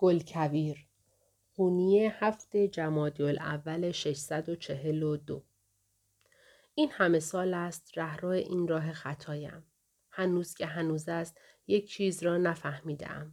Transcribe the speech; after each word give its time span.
گلکویر 0.00 0.86
قونیه 1.54 2.24
هفت 2.24 2.56
جمادی 2.56 3.22
الاول 3.22 3.90
642 3.90 5.44
این 6.74 6.90
همه 6.92 7.20
سال 7.20 7.54
است 7.54 7.98
رهرو 7.98 8.28
این 8.28 8.68
راه 8.68 8.92
خطایم. 8.92 9.64
هنوز 10.10 10.54
که 10.54 10.66
هنوز 10.66 11.08
است 11.08 11.40
یک 11.66 11.88
چیز 11.88 12.22
را 12.22 12.36
نفهمیدم. 12.36 13.32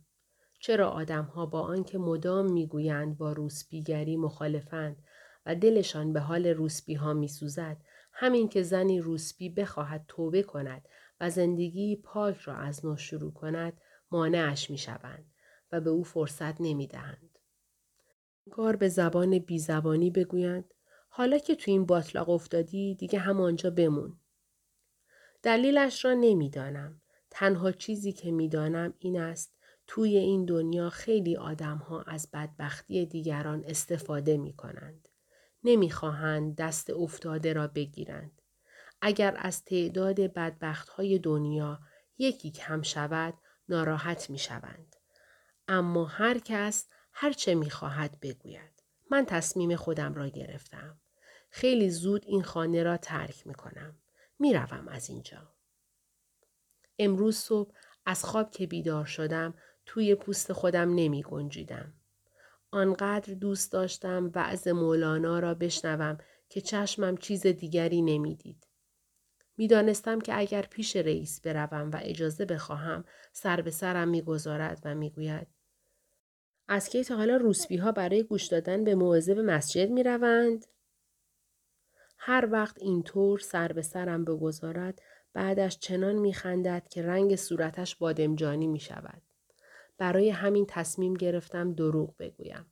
چرا 0.59 0.89
آدمها 0.89 1.45
با 1.45 1.61
آنکه 1.61 1.97
مدام 1.97 2.51
می‌گویند 2.51 3.17
با 3.17 3.33
روسپیگری 3.33 4.17
مخالفند 4.17 5.03
و 5.45 5.55
دلشان 5.55 6.13
به 6.13 6.19
حال 6.19 6.47
روسپی 6.47 6.93
ها 6.93 7.13
میسوزد 7.13 7.77
همین 8.11 8.49
که 8.49 8.63
زنی 8.63 8.99
روسپی 8.99 9.49
بخواهد 9.49 10.05
توبه 10.07 10.43
کند 10.43 10.87
و 11.19 11.29
زندگی 11.29 11.95
پاک 11.95 12.37
را 12.37 12.55
از 12.55 12.85
نو 12.85 12.97
شروع 12.97 13.33
کند 13.33 13.81
مانعش 14.11 14.69
می‌شوند 14.69 15.34
و 15.71 15.81
به 15.81 15.89
او 15.89 16.03
فرصت 16.03 16.61
نمی‌دهند. 16.61 17.39
کار 18.51 18.75
به 18.75 18.89
زبان 18.89 19.39
بیزبانی 19.39 20.09
بگویند 20.09 20.73
حالا 21.09 21.37
که 21.37 21.55
تو 21.55 21.71
این 21.71 21.85
باطلاق 21.85 22.29
افتادی 22.29 22.95
دیگه 22.95 23.19
همانجا 23.19 23.69
بمون. 23.69 24.19
دلیلش 25.43 26.05
را 26.05 26.13
نمی‌دانم. 26.13 27.01
تنها 27.29 27.71
چیزی 27.71 28.11
که 28.11 28.31
می‌دانم 28.31 28.93
این 28.99 29.19
است 29.19 29.55
توی 29.87 30.17
این 30.17 30.45
دنیا 30.45 30.89
خیلی 30.89 31.37
آدم 31.37 31.77
ها 31.77 32.01
از 32.01 32.29
بدبختی 32.33 33.05
دیگران 33.05 33.63
استفاده 33.67 34.37
می 34.37 34.53
کنند. 34.53 35.07
نمی 35.63 35.89
خواهند 35.89 36.55
دست 36.55 36.89
افتاده 36.89 37.53
را 37.53 37.67
بگیرند. 37.67 38.41
اگر 39.01 39.35
از 39.39 39.65
تعداد 39.65 40.19
بدبخت 40.19 40.89
های 40.89 41.19
دنیا 41.19 41.79
یکی 42.17 42.51
کم 42.51 42.81
شود 42.81 43.33
ناراحت 43.69 44.29
می 44.29 44.37
شوند. 44.37 44.94
اما 45.67 46.05
هر 46.05 46.39
کس 46.39 46.87
هر 47.11 47.33
چه 47.33 47.55
می 47.55 47.69
خواهد 47.69 48.19
بگوید. 48.21 48.83
من 49.11 49.25
تصمیم 49.25 49.75
خودم 49.75 50.13
را 50.13 50.27
گرفتم. 50.27 50.99
خیلی 51.49 51.89
زود 51.89 52.25
این 52.25 52.43
خانه 52.43 52.83
را 52.83 52.97
ترک 52.97 53.47
می 53.47 53.53
کنم. 53.53 53.95
می 54.39 54.53
روم 54.53 54.87
از 54.87 55.09
اینجا. 55.09 55.55
امروز 56.99 57.37
صبح 57.37 57.73
از 58.05 58.25
خواب 58.25 58.51
که 58.51 58.67
بیدار 58.67 59.05
شدم 59.05 59.53
توی 59.85 60.15
پوست 60.15 60.53
خودم 60.53 60.95
نمی 60.95 61.23
گنجیدم. 61.23 61.93
آنقدر 62.71 63.33
دوست 63.33 63.71
داشتم 63.71 64.31
وعظ 64.35 64.67
مولانا 64.67 65.39
را 65.39 65.53
بشنوم 65.53 66.17
که 66.49 66.61
چشمم 66.61 67.17
چیز 67.17 67.47
دیگری 67.47 68.01
نمی‌دید. 68.01 68.67
می‌دانستم 69.57 70.19
که 70.21 70.39
اگر 70.39 70.61
پیش 70.61 70.95
رئیس 70.95 71.41
بروم 71.41 71.91
و 71.91 71.99
اجازه 72.01 72.45
بخواهم 72.45 73.05
سر 73.33 73.61
به 73.61 73.71
سرم 73.71 74.07
می‌گذارد 74.07 74.81
و 74.85 74.95
می‌گوید 74.95 75.47
از 76.67 76.89
کی 76.89 77.03
تا 77.03 77.15
حالا 77.15 77.37
روسبی 77.37 77.77
ها 77.77 77.91
برای 77.91 78.23
گوش 78.23 78.47
دادن 78.47 78.83
به 78.83 78.95
موعظه 78.95 79.33
به 79.33 79.41
مسجد 79.41 79.89
می 79.89 80.03
روند؟ 80.03 80.65
هر 82.17 82.47
وقت 82.51 82.81
اینطور 82.81 83.39
سر 83.39 83.71
به 83.71 83.81
سرم 83.81 84.25
بگذارد 84.25 85.01
بعدش 85.33 85.79
چنان 85.79 86.15
میخندد 86.15 86.87
که 86.87 87.03
رنگ 87.03 87.35
صورتش 87.35 87.95
بادمجانی 87.95 88.67
می 88.67 88.79
شود. 88.79 89.21
برای 89.97 90.29
همین 90.29 90.65
تصمیم 90.69 91.13
گرفتم 91.13 91.73
دروغ 91.73 92.17
بگویم. 92.19 92.65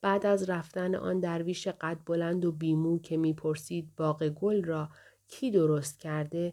بعد 0.00 0.26
از 0.26 0.50
رفتن 0.50 0.94
آن 0.94 1.20
درویش 1.20 1.68
قد 1.68 1.98
بلند 2.06 2.44
و 2.44 2.52
بیمو 2.52 3.00
که 3.00 3.16
می‌پرسید 3.16 3.96
باغ 3.96 4.28
گل 4.28 4.64
را 4.64 4.88
کی 5.28 5.50
درست 5.50 6.00
کرده 6.00 6.52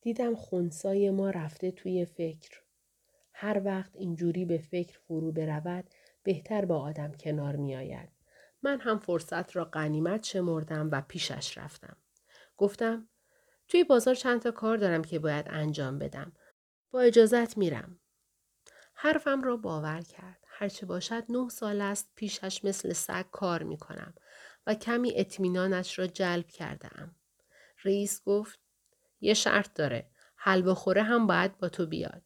دیدم 0.00 0.34
خونسای 0.34 1.10
ما 1.10 1.30
رفته 1.30 1.70
توی 1.70 2.04
فکر. 2.04 2.63
هر 3.36 3.62
وقت 3.64 3.96
اینجوری 3.96 4.44
به 4.44 4.58
فکر 4.58 4.98
فرو 4.98 5.32
برود 5.32 5.84
بهتر 6.22 6.64
با 6.64 6.80
آدم 6.80 7.12
کنار 7.12 7.56
می 7.56 7.76
آید. 7.76 8.08
من 8.62 8.80
هم 8.80 8.98
فرصت 8.98 9.56
را 9.56 9.64
قنیمت 9.64 10.24
شمردم 10.24 10.88
و 10.92 11.02
پیشش 11.08 11.58
رفتم. 11.58 11.96
گفتم 12.56 13.08
توی 13.68 13.84
بازار 13.84 14.14
چند 14.14 14.40
تا 14.40 14.50
کار 14.50 14.76
دارم 14.76 15.04
که 15.04 15.18
باید 15.18 15.46
انجام 15.48 15.98
بدم. 15.98 16.32
با 16.90 17.00
اجازت 17.00 17.58
میرم. 17.58 18.00
حرفم 18.94 19.42
را 19.42 19.56
باور 19.56 20.00
کرد. 20.00 20.38
هرچه 20.46 20.86
باشد 20.86 21.24
نه 21.28 21.48
سال 21.48 21.80
است 21.80 22.12
پیشش 22.14 22.64
مثل 22.64 22.92
سگ 22.92 23.24
کار 23.32 23.62
می 23.62 23.76
کنم 23.76 24.14
و 24.66 24.74
کمی 24.74 25.12
اطمینانش 25.16 25.98
را 25.98 26.06
جلب 26.06 26.46
کرده 26.46 27.00
ام. 27.00 27.14
رئیس 27.84 28.24
گفت 28.24 28.58
یه 29.20 29.34
شرط 29.34 29.74
داره. 29.74 30.10
حلواخوره 30.36 31.02
هم 31.02 31.26
باید 31.26 31.58
با 31.58 31.68
تو 31.68 31.86
بیاد. 31.86 32.23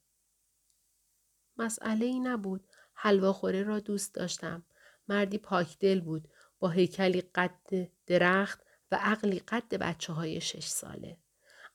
مسئله 1.59 2.05
ای 2.05 2.21
نبود. 2.21 2.69
حلواخوره 2.95 3.63
را 3.63 3.81
دوست 3.81 4.15
داشتم. 4.15 4.65
مردی 5.09 5.39
پاکدل 5.39 6.01
بود 6.01 6.29
با 6.59 6.69
هیکلی 6.69 7.21
قد 7.21 7.89
درخت 8.07 8.61
و 8.93 8.99
عقلی 9.01 9.39
قد 9.39 9.75
بچه 9.75 10.13
های 10.13 10.41
شش 10.41 10.67
ساله. 10.67 11.17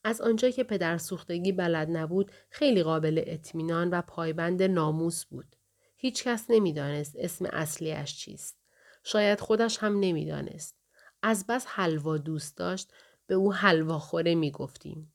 از 0.03 0.21
آنجا 0.21 0.49
که 0.49 0.63
پدر 0.63 0.97
سوختگی 0.97 1.51
بلد 1.51 1.87
نبود 1.91 2.31
خیلی 2.49 2.83
قابل 2.83 3.23
اطمینان 3.27 3.89
و 3.89 4.01
پایبند 4.01 4.63
ناموس 4.63 5.25
بود. 5.25 5.55
هیچ 5.97 6.23
کس 6.23 6.45
نمی‌دانست 6.49 7.15
اسم 7.19 7.45
اصلیش 7.45 8.17
چیست. 8.17 8.57
شاید 9.03 9.39
خودش 9.39 9.77
هم 9.77 9.99
نمی‌دانست. 9.99 10.77
از 11.21 11.47
بس 11.47 11.65
حلوا 11.67 12.17
دوست 12.17 12.57
داشت 12.57 12.93
به 13.27 13.35
او 13.35 13.53
حلوا 13.53 13.99
خوره 13.99 14.35
می 14.35 14.51
گفتیم. 14.51 15.13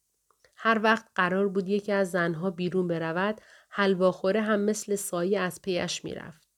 هر 0.57 0.81
وقت 0.83 1.07
قرار 1.15 1.49
بود 1.49 1.69
یکی 1.69 1.93
از 1.93 2.11
زنها 2.11 2.51
بیرون 2.51 2.89
برود 2.89 3.41
حلواخوره 3.69 4.41
هم 4.41 4.61
مثل 4.61 4.95
سایه 4.95 5.41
از 5.41 5.63
پیش 5.63 6.05
می‌رفت. 6.05 6.49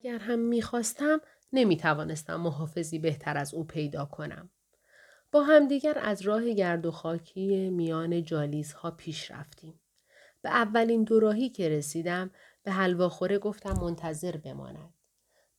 اگر 0.00 0.18
هم 0.18 0.38
می‌خواستم 0.38 1.20
نمی 1.52 1.76
توانستم 1.76 2.36
محافظی 2.36 2.98
بهتر 2.98 3.38
از 3.38 3.54
او 3.54 3.64
پیدا 3.64 4.04
کنم. 4.04 4.50
با 5.32 5.42
همدیگر 5.42 5.98
از 5.98 6.22
راه 6.22 6.52
گرد 6.52 6.86
و 6.86 6.90
خاکی 6.90 7.70
میان 7.70 8.22
جالیزها 8.22 8.90
پیش 8.90 9.30
رفتیم. 9.30 9.80
به 10.42 10.50
اولین 10.50 11.04
دوراهی 11.04 11.48
که 11.48 11.68
رسیدم 11.68 12.30
به 12.62 12.72
حلواخوره 12.72 13.38
گفتم 13.38 13.72
منتظر 13.72 14.36
بماند. 14.36 14.94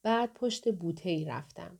بعد 0.03 0.34
پشت 0.34 0.75
بوته 0.75 1.09
ای 1.09 1.25
رفتم 1.25 1.79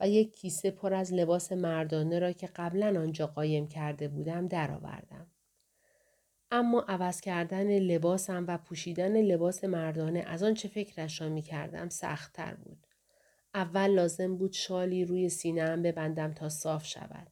و 0.00 0.08
یک 0.08 0.36
کیسه 0.36 0.70
پر 0.70 0.94
از 0.94 1.12
لباس 1.12 1.52
مردانه 1.52 2.18
را 2.18 2.32
که 2.32 2.46
قبلا 2.46 3.00
آنجا 3.00 3.26
قایم 3.26 3.68
کرده 3.68 4.08
بودم 4.08 4.48
درآوردم. 4.48 5.26
اما 6.56 6.84
عوض 6.88 7.20
کردن 7.20 7.78
لباسم 7.78 8.44
و 8.48 8.58
پوشیدن 8.58 9.16
لباس 9.16 9.64
مردانه 9.64 10.24
از 10.26 10.42
آن 10.42 10.54
چه 10.54 10.68
فکرش 10.68 11.20
را 11.20 11.28
می 11.28 11.42
کردم 11.42 11.88
سختتر 11.88 12.54
بود. 12.54 12.86
اول 13.54 13.90
لازم 13.90 14.36
بود 14.36 14.52
شالی 14.52 15.04
روی 15.04 15.28
سینهام 15.28 15.82
ببندم 15.82 16.32
تا 16.32 16.48
صاف 16.48 16.86
شود. 16.86 17.26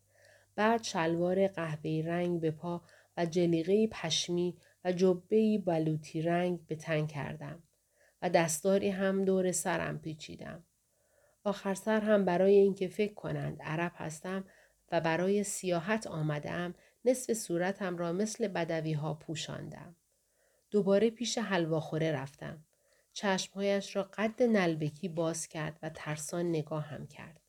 بعد 0.56 0.82
شلوار 0.82 1.48
قهوه‌ای 1.48 2.02
رنگ 2.02 2.40
به 2.40 2.50
پا 2.50 2.82
و 3.16 3.26
جلیقه 3.26 3.86
پشمی 3.86 4.56
و 4.84 4.92
جبه 4.92 5.58
بلوطی 5.58 6.22
رنگ 6.22 6.66
به 6.66 6.76
تن 6.76 7.06
کردم 7.06 7.62
و 8.22 8.30
دستاری 8.30 8.88
هم 8.88 9.24
دور 9.24 9.52
سرم 9.52 9.98
پیچیدم. 9.98 10.64
آخر 11.44 11.74
سر 11.74 12.00
هم 12.00 12.24
برای 12.24 12.54
اینکه 12.54 12.88
فکر 12.88 13.14
کنند 13.14 13.62
عرب 13.62 13.92
هستم 13.94 14.44
و 14.92 15.00
برای 15.00 15.44
سیاحت 15.44 16.06
آمدم 16.06 16.74
نصف 17.04 17.32
صورتم 17.32 17.96
را 17.96 18.12
مثل 18.12 18.48
بدوی 18.48 18.92
ها 18.92 19.14
پوشاندم. 19.14 19.96
دوباره 20.70 21.10
پیش 21.10 21.38
حلواخوره 21.38 22.12
رفتم. 22.12 22.64
چشمهایش 23.12 23.96
را 23.96 24.02
قد 24.02 24.42
نلبکی 24.42 25.08
باز 25.08 25.48
کرد 25.48 25.78
و 25.82 25.90
ترسان 25.90 26.48
نگاه 26.48 26.84
هم 26.84 27.06
کرد. 27.06 27.40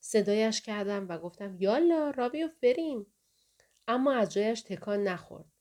صدایش 0.00 0.60
کردم 0.60 1.08
و 1.08 1.18
گفتم 1.18 1.56
یالا 1.58 2.10
رابیو 2.10 2.48
بریم. 2.62 3.06
اما 3.88 4.12
از 4.12 4.32
جایش 4.32 4.62
تکان 4.62 5.02
نخورد. 5.02 5.52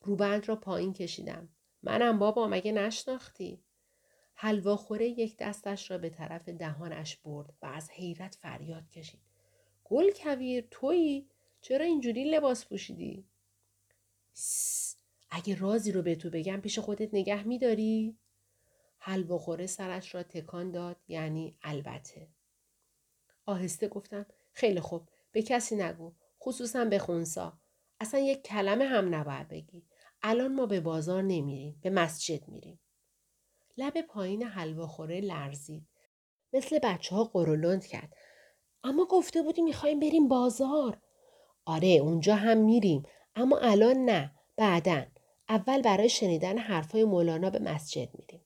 روبند 0.00 0.48
را 0.48 0.56
پایین 0.56 0.92
کشیدم. 0.92 1.48
منم 1.82 2.18
بابا 2.18 2.48
مگه 2.48 2.72
نشناختی؟ 2.72 3.64
حلواخوره 4.34 5.08
یک 5.08 5.36
دستش 5.38 5.90
را 5.90 5.98
به 5.98 6.10
طرف 6.10 6.48
دهانش 6.48 7.16
برد 7.16 7.54
و 7.62 7.66
از 7.66 7.90
حیرت 7.90 8.34
فریاد 8.34 8.88
کشید. 8.88 9.20
گل 9.84 10.10
کویر 10.16 10.66
تویی؟ 10.70 11.28
چرا 11.62 11.84
اینجوری 11.84 12.24
لباس 12.24 12.66
پوشیدی؟ 12.66 13.24
اگه 15.30 15.54
رازی 15.54 15.92
رو 15.92 16.02
به 16.02 16.14
تو 16.14 16.30
بگم 16.30 16.60
پیش 16.60 16.78
خودت 16.78 17.14
نگه 17.14 17.42
میداری؟ 17.42 18.16
حلواخوره 18.98 19.66
سرش 19.66 20.14
را 20.14 20.22
تکان 20.22 20.70
داد 20.70 20.96
یعنی 21.08 21.56
البته. 21.62 22.28
آهسته 23.46 23.88
گفتم 23.88 24.26
خیلی 24.52 24.80
خوب 24.80 25.08
به 25.32 25.42
کسی 25.42 25.76
نگو 25.76 26.12
خصوصا 26.40 26.84
به 26.84 26.98
خونسا 26.98 27.52
اصلا 28.00 28.20
یک 28.20 28.42
کلمه 28.42 28.84
هم 28.84 29.14
نباید 29.14 29.48
بگی 29.48 29.82
الان 30.22 30.54
ما 30.54 30.66
به 30.66 30.80
بازار 30.80 31.22
نمیریم 31.22 31.78
به 31.82 31.90
مسجد 31.90 32.48
میریم 32.48 32.80
لب 33.76 34.00
پایین 34.00 34.42
حلواخوره 34.42 35.20
لرزید 35.20 35.86
مثل 36.52 36.78
بچه 36.78 37.14
ها 37.16 37.24
قرولند 37.24 37.86
کرد 37.86 38.16
اما 38.84 39.04
گفته 39.04 39.42
بودی 39.42 39.62
می‌خوایم 39.62 40.00
بریم 40.00 40.28
بازار 40.28 40.98
آره 41.64 41.88
اونجا 41.88 42.34
هم 42.34 42.58
میریم 42.58 43.02
اما 43.34 43.58
الان 43.58 43.96
نه 43.96 44.32
بعدن 44.56 45.06
اول 45.48 45.82
برای 45.82 46.08
شنیدن 46.08 46.58
حرفای 46.58 47.04
مولانا 47.04 47.50
به 47.50 47.58
مسجد 47.58 48.08
میریم 48.18 48.40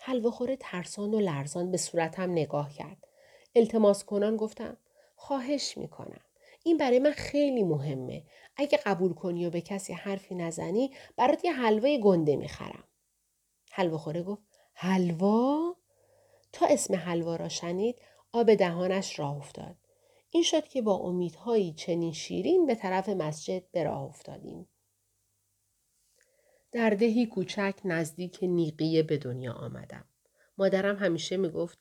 حلوه 0.00 0.56
ترسان 0.60 1.14
و 1.14 1.20
لرزان 1.20 1.70
به 1.70 1.76
صورتم 1.78 2.30
نگاه 2.30 2.72
کرد. 2.72 3.08
التماس 3.54 4.04
کنان 4.04 4.36
گفتم 4.36 4.76
خواهش 5.16 5.78
می‌کنم. 5.78 6.20
این 6.64 6.76
برای 6.76 6.98
من 6.98 7.10
خیلی 7.10 7.62
مهمه. 7.62 8.24
اگه 8.56 8.78
قبول 8.86 9.14
کنی 9.14 9.46
و 9.46 9.50
به 9.50 9.60
کسی 9.60 9.92
حرفی 9.92 10.34
نزنی 10.34 10.90
برات 11.16 11.44
یه 11.44 11.52
حلوه 11.52 11.98
گنده 11.98 12.36
می‌خرم. 12.36 12.84
حلوه 13.70 13.98
خوره 13.98 14.22
گفت 14.22 14.42
حلوا؟ 14.74 15.76
تا 16.52 16.66
اسم 16.66 16.94
حلوا 16.94 17.36
را 17.36 17.48
شنید 17.48 17.98
آب 18.32 18.54
دهانش 18.54 19.18
راه 19.18 19.36
افتاد. 19.36 19.76
این 20.36 20.42
شد 20.42 20.68
که 20.68 20.82
با 20.82 20.94
امیدهایی 20.94 21.72
چنین 21.72 22.12
شیرین 22.12 22.66
به 22.66 22.74
طرف 22.74 23.08
مسجد 23.08 23.70
به 23.72 23.84
راه 23.84 24.02
افتادیم. 24.02 24.68
در 26.72 26.90
دهی 26.90 27.26
کوچک 27.26 27.74
نزدیک 27.84 28.38
نیقیه 28.42 29.02
به 29.02 29.18
دنیا 29.18 29.52
آمدم. 29.52 30.04
مادرم 30.58 30.96
همیشه 30.96 31.36
می 31.36 31.48
گفت 31.48 31.78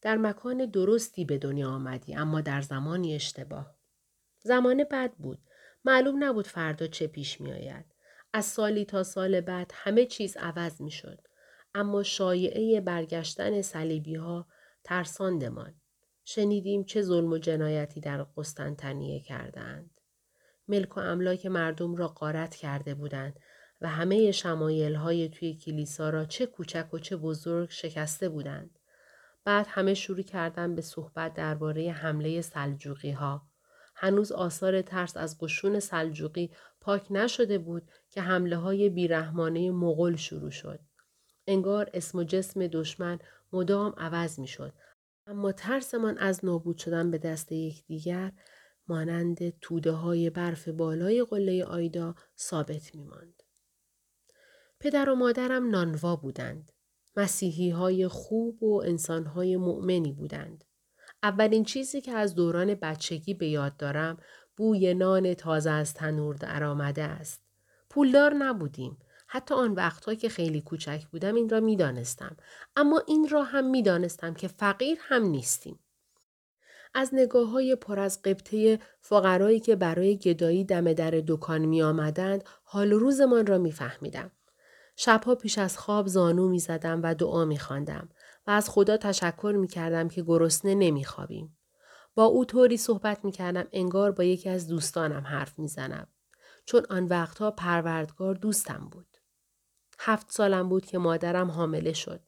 در 0.00 0.16
مکان 0.16 0.66
درستی 0.66 1.24
به 1.24 1.38
دنیا 1.38 1.68
آمدی 1.70 2.14
اما 2.14 2.40
در 2.40 2.60
زمانی 2.60 3.14
اشتباه. 3.14 3.76
زمان 4.40 4.84
بد 4.84 5.12
بود. 5.12 5.38
معلوم 5.84 6.24
نبود 6.24 6.46
فردا 6.46 6.86
چه 6.86 7.06
پیش 7.06 7.40
می 7.40 7.52
آید. 7.52 7.84
از 8.32 8.44
سالی 8.44 8.84
تا 8.84 9.02
سال 9.02 9.40
بعد 9.40 9.70
همه 9.74 10.06
چیز 10.06 10.36
عوض 10.36 10.80
می 10.80 10.90
شد. 10.90 11.20
اما 11.74 12.02
شایعه 12.02 12.80
برگشتن 12.80 13.62
صلیبی 13.62 14.14
ها 14.14 14.46
ترساندمان. 14.84 15.81
شنیدیم 16.24 16.84
چه 16.84 17.02
ظلم 17.02 17.32
و 17.32 17.38
جنایتی 17.38 18.00
در 18.00 18.22
قسطنطنیه 18.22 19.20
کردند. 19.20 19.90
ملک 20.68 20.96
و 20.96 21.00
املاک 21.00 21.46
مردم 21.46 21.96
را 21.96 22.08
قارت 22.08 22.54
کرده 22.54 22.94
بودند 22.94 23.40
و 23.80 23.88
همه 23.88 24.30
شمایل 24.30 24.94
های 24.94 25.28
توی 25.28 25.54
کلیسا 25.54 26.10
را 26.10 26.24
چه 26.24 26.46
کوچک 26.46 26.94
و 26.94 26.98
چه 26.98 27.16
بزرگ 27.16 27.70
شکسته 27.70 28.28
بودند. 28.28 28.78
بعد 29.44 29.66
همه 29.68 29.94
شروع 29.94 30.22
کردن 30.22 30.74
به 30.74 30.82
صحبت 30.82 31.34
درباره 31.34 31.90
حمله 31.90 32.40
سلجوقی 32.40 33.10
ها. 33.10 33.42
هنوز 33.94 34.32
آثار 34.32 34.82
ترس 34.82 35.16
از 35.16 35.38
قشون 35.40 35.80
سلجوقی 35.80 36.50
پاک 36.80 37.06
نشده 37.10 37.58
بود 37.58 37.82
که 38.10 38.22
حمله 38.22 38.56
های 38.56 38.88
بیرحمانه 38.88 39.70
مغول 39.70 40.16
شروع 40.16 40.50
شد. 40.50 40.80
انگار 41.46 41.90
اسم 41.94 42.18
و 42.18 42.24
جسم 42.24 42.66
دشمن 42.66 43.18
مدام 43.52 43.94
عوض 43.98 44.38
می 44.38 44.48
شد. 44.48 44.72
اما 45.26 45.52
ترسمان 45.52 46.18
از 46.18 46.44
نابود 46.44 46.78
شدن 46.78 47.10
به 47.10 47.18
دست 47.18 47.52
یکدیگر 47.52 48.32
مانند 48.88 49.60
توده 49.60 49.92
های 49.92 50.30
برف 50.30 50.68
بالای 50.68 51.24
قله 51.24 51.64
آیدا 51.64 52.14
ثابت 52.38 52.94
می 52.94 53.04
ماند. 53.04 53.42
پدر 54.80 55.10
و 55.10 55.14
مادرم 55.14 55.70
نانوا 55.70 56.16
بودند. 56.16 56.72
مسیحی 57.16 57.70
های 57.70 58.08
خوب 58.08 58.62
و 58.62 58.82
انسان 58.84 59.26
های 59.26 59.56
مؤمنی 59.56 60.12
بودند. 60.12 60.64
اولین 61.22 61.64
چیزی 61.64 62.00
که 62.00 62.12
از 62.12 62.34
دوران 62.34 62.74
بچگی 62.74 63.34
به 63.34 63.48
یاد 63.48 63.76
دارم 63.76 64.16
بوی 64.56 64.94
نان 64.94 65.34
تازه 65.34 65.70
از 65.70 65.94
تنور 65.94 66.34
درآمده 66.34 67.02
است. 67.02 67.42
پولدار 67.90 68.34
نبودیم. 68.34 68.98
حتی 69.34 69.54
آن 69.54 69.72
وقتها 69.72 70.14
که 70.14 70.28
خیلی 70.28 70.60
کوچک 70.60 71.06
بودم 71.12 71.34
این 71.34 71.48
را 71.48 71.60
می 71.60 71.76
دانستم. 71.76 72.36
اما 72.76 73.02
این 73.06 73.28
را 73.28 73.42
هم 73.42 73.70
می 73.70 73.82
دانستم 73.82 74.34
که 74.34 74.48
فقیر 74.48 74.98
هم 75.00 75.22
نیستیم. 75.22 75.78
از 76.94 77.10
نگاه 77.12 77.48
های 77.48 77.76
پر 77.76 77.98
از 77.98 78.22
قبطه 78.22 78.78
فقرایی 79.00 79.60
که 79.60 79.76
برای 79.76 80.16
گدایی 80.16 80.64
دم 80.64 80.92
در 80.92 81.22
دکان 81.26 81.60
می 81.60 81.82
آمدند 81.82 82.44
حال 82.64 82.90
روزمان 82.90 83.46
را 83.46 83.58
می 83.58 83.72
فهمیدم. 83.72 84.30
شبها 84.96 85.34
پیش 85.34 85.58
از 85.58 85.78
خواب 85.78 86.06
زانو 86.06 86.48
می 86.48 86.58
زدم 86.58 87.00
و 87.02 87.14
دعا 87.14 87.44
می 87.44 87.58
خواندم 87.58 88.08
و 88.46 88.50
از 88.50 88.70
خدا 88.70 88.96
تشکر 88.96 89.54
می 89.58 89.68
کردم 89.68 90.08
که 90.08 90.22
گرسنه 90.22 90.74
نمی 90.74 91.04
خوابیم. 91.04 91.56
با 92.14 92.24
او 92.24 92.44
طوری 92.44 92.76
صحبت 92.76 93.24
می 93.24 93.32
کردم 93.32 93.64
انگار 93.72 94.12
با 94.12 94.24
یکی 94.24 94.48
از 94.48 94.68
دوستانم 94.68 95.22
حرف 95.26 95.58
می 95.58 95.68
زنم. 95.68 96.06
چون 96.64 96.82
آن 96.90 97.04
وقتها 97.04 97.50
پروردگار 97.50 98.34
دوستم 98.34 98.88
بود. 98.90 99.11
هفت 100.04 100.32
سالم 100.32 100.68
بود 100.68 100.86
که 100.86 100.98
مادرم 100.98 101.50
حامله 101.50 101.92
شد. 101.92 102.20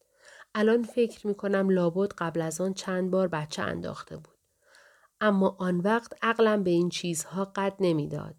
الان 0.54 0.82
فکر 0.82 1.26
می 1.26 1.34
کنم 1.34 1.70
لابد 1.70 2.12
قبل 2.18 2.40
از 2.40 2.60
آن 2.60 2.74
چند 2.74 3.10
بار 3.10 3.28
بچه 3.28 3.62
انداخته 3.62 4.16
بود. 4.16 4.38
اما 5.20 5.56
آن 5.58 5.80
وقت 5.80 6.12
عقلم 6.22 6.62
به 6.62 6.70
این 6.70 6.88
چیزها 6.88 7.44
قد 7.44 7.76
نمی‌داد. 7.80 8.34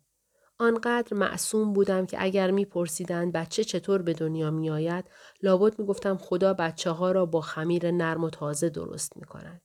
آنقدر 0.60 1.18
معصوم 1.18 1.74
بودم 1.74 2.06
که 2.06 2.18
اگر 2.24 2.52
میپرسیدند 2.52 3.34
بچه 3.34 3.64
چطور 3.64 4.02
به 4.02 4.14
دنیا 4.14 4.52
میآید 4.52 5.06
لابد 5.44 5.80
می‌گفتم 5.80 6.18
خدا 6.18 6.54
بچه 6.54 6.92
ها 6.92 7.12
را 7.12 7.26
با 7.26 7.42
خمیر 7.42 7.92
نرم 7.92 8.24
و 8.24 8.30
تازه 8.30 8.70
درست 8.70 9.18
می 9.18 9.26
کند. 9.26 9.62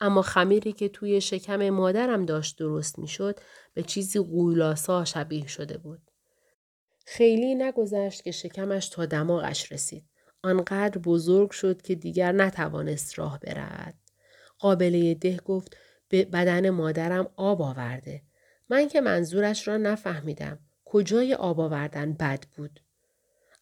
اما 0.00 0.22
خمیری 0.22 0.72
که 0.72 0.88
توی 0.88 1.20
شکم 1.20 1.70
مادرم 1.70 2.26
داشت 2.26 2.58
درست 2.58 2.98
می‌شد 2.98 3.40
به 3.74 3.82
چیزی 3.82 4.18
قولاسا 4.20 5.04
شبیه 5.04 5.46
شده 5.46 5.78
بود. 5.78 6.10
خیلی 7.04 7.54
نگذشت 7.54 8.24
که 8.24 8.30
شکمش 8.30 8.88
تا 8.88 9.06
دماغش 9.06 9.72
رسید. 9.72 10.04
آنقدر 10.42 10.98
بزرگ 10.98 11.50
شد 11.50 11.82
که 11.82 11.94
دیگر 11.94 12.32
نتوانست 12.32 13.18
راه 13.18 13.40
برود. 13.40 13.94
قابله 14.58 15.14
ده 15.14 15.36
گفت 15.36 15.76
به 16.08 16.24
بدن 16.24 16.70
مادرم 16.70 17.30
آب 17.36 17.62
آورده. 17.62 18.22
من 18.68 18.88
که 18.88 19.00
منظورش 19.00 19.68
را 19.68 19.76
نفهمیدم. 19.76 20.58
کجای 20.84 21.34
آب 21.34 21.60
آوردن 21.60 22.12
بد 22.12 22.44
بود. 22.56 22.80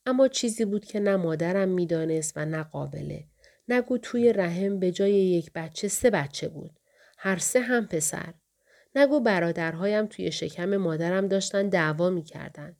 اما 0.06 0.28
چیزی 0.28 0.64
بود 0.64 0.84
که 0.84 1.00
نه 1.00 1.16
مادرم 1.16 1.68
می‌دانست 1.68 2.32
و 2.36 2.44
نه 2.44 2.62
قابله. 2.62 3.24
نگو 3.68 3.98
توی 3.98 4.32
رحم 4.32 4.78
به 4.78 4.92
جای 4.92 5.12
یک 5.12 5.50
بچه 5.54 5.88
سه 5.88 6.10
بچه 6.10 6.48
بود. 6.48 6.70
هر 7.18 7.38
سه 7.38 7.60
هم 7.60 7.86
پسر. 7.86 8.34
نگو 8.94 9.20
برادرهایم 9.20 10.06
توی 10.06 10.32
شکم 10.32 10.76
مادرم 10.76 11.28
داشتن 11.28 11.68
دعوا 11.68 12.10
می 12.10 12.22
کردن. 12.22 12.76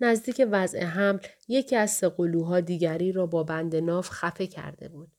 نزدیک 0.00 0.46
وضع 0.50 0.84
حمل 0.84 1.18
یکی 1.48 1.76
از 1.76 1.90
سقلوها 1.90 2.60
دیگری 2.60 3.12
را 3.12 3.26
با 3.26 3.42
بند 3.42 3.76
ناف 3.76 4.10
خفه 4.10 4.46
کرده 4.46 4.88
بود. 4.88 5.12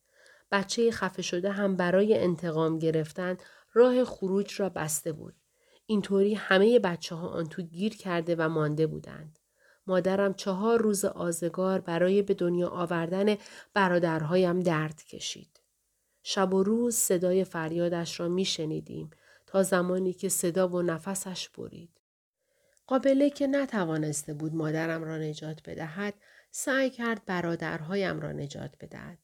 بچه 0.52 0.92
خفه 0.92 1.22
شده 1.22 1.52
هم 1.52 1.76
برای 1.76 2.18
انتقام 2.18 2.80
گرفتن 2.80 3.38
راه 3.74 4.06
خروج 4.06 4.62
را 4.62 4.70
بسته 4.70 5.12
بود. 5.12 5.36
اینطوری 5.86 6.34
همه 6.34 6.80
بچه 6.80 7.16
ها 7.16 7.28
آن 7.28 7.46
تو 7.46 7.62
گیر 7.62 7.98
کرده 7.98 8.36
و 8.36 8.50
مانده 8.50 8.88
بودند. 8.88 9.40
مادرم 9.88 10.34
چهار 10.34 10.81
روز 10.81 11.06
آزگار 11.06 11.81
برای 11.81 12.22
به 12.22 12.34
دنیا 12.34 12.70
آوردن 12.70 13.36
برادرهایم 13.74 14.60
درد 14.60 15.04
کشید. 15.04 15.60
شب 16.24 16.54
و 16.54 16.64
روز 16.64 16.95
صدای 16.95 17.44
فریادش 17.44 18.19
را 18.19 18.28
می 18.28 18.45
شنیدیم 18.45 19.09
تا 19.48 19.64
زمانی 19.64 20.14
که 20.14 20.30
صدا 20.30 20.68
و 20.68 20.81
نفسش 20.81 21.50
برید. 21.50 21.99
قابله 22.90 23.30
که 23.30 23.48
نتوانسته 23.48 24.34
بود 24.34 24.56
مادرم 24.56 25.04
را 25.04 25.18
نجات 25.18 25.69
بدهد 25.69 26.14
سعی 26.52 26.90
کرد 26.90 27.26
برادرهایم 27.26 28.19
را 28.19 28.31
نجات 28.31 28.76
بدهد 28.80 29.18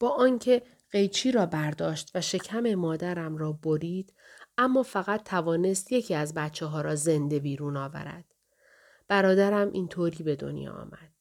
با 0.00 0.08
آنکه 0.08 0.62
قیچی 0.90 1.32
را 1.32 1.46
برداشت 1.46 2.10
و 2.14 2.20
شکم 2.20 2.74
مادرم 2.74 3.36
را 3.36 3.52
برید 3.52 4.12
اما 4.58 4.82
فقط 4.82 5.24
توانست 5.24 5.92
یکی 5.92 6.14
از 6.14 6.34
بچه 6.34 6.66
ها 6.66 6.80
را 6.80 6.94
زنده 6.94 7.38
بیرون 7.38 7.76
آورد. 7.76 8.24
برادرم 9.08 9.70
اینطوری 9.72 10.24
به 10.24 10.36
دنیا 10.36 10.72
آمد. 10.72 11.12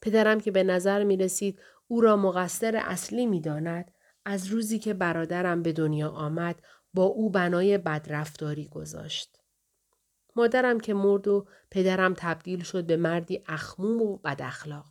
پدرم 0.00 0.40
که 0.40 0.50
به 0.50 0.62
نظر 0.62 1.04
می 1.04 1.16
رسید 1.16 1.60
او 1.88 2.00
را 2.00 2.16
مقصر 2.16 2.76
اصلی 2.76 3.26
می 3.26 3.40
داند 3.40 3.90
از 4.24 4.46
روزی 4.46 4.78
که 4.78 4.94
برادرم 4.94 5.62
به 5.62 5.72
دنیا 5.72 6.08
آمد 6.08 6.62
با 6.94 7.04
او 7.04 7.30
بنای 7.30 7.78
بدرفتاری 7.78 8.68
گذاشت. 8.68 9.39
مادرم 10.40 10.80
که 10.80 10.94
مرد 10.94 11.28
و 11.28 11.46
پدرم 11.70 12.14
تبدیل 12.16 12.62
شد 12.62 12.86
به 12.86 12.96
مردی 12.96 13.42
اخموم 13.46 14.02
و 14.02 14.16
بد 14.16 14.42
اخلاق. 14.42 14.86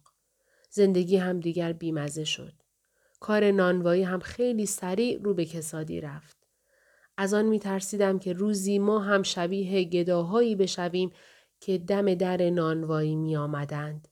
زندگی 0.70 1.18
هم 1.18 1.40
دیگر 1.40 1.74
بیمزه 1.74 2.24
شد. 2.24 2.54
کار 3.20 3.52
نانوایی 3.52 4.04
هم 4.04 4.20
خیلی 4.20 4.66
سریع 4.66 5.20
رو 5.22 5.34
به 5.34 5.46
کسادی 5.46 6.02
رفت. 6.02 6.38
از 7.18 7.34
آن 7.34 7.46
می 7.46 7.60
ترسیدم 7.60 8.20
که 8.20 8.34
روزی 8.34 8.80
ما 8.80 9.00
هم 9.00 9.24
شبیه 9.24 9.84
گداهایی 9.84 10.56
بشویم 10.56 11.12
که 11.60 11.78
دم 11.78 12.14
در 12.14 12.50
نانوایی 12.50 13.16
می 13.16 13.36
آمدند. 13.36 14.08